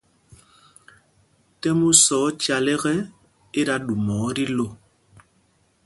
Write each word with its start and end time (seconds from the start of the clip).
Tɛ̰m 1.59 1.79
u 1.89 1.91
sá 2.03 2.15
ocal 2.27 2.65
ekɛ, 2.73 2.91
i 3.59 3.61
da 3.67 3.75
ɗuma 3.85 4.13
ɔ 4.27 4.29
tí 4.35 4.43
lô. 4.57 4.67